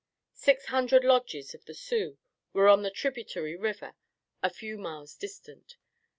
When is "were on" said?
2.53-2.81